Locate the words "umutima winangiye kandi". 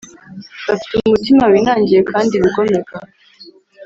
0.99-2.33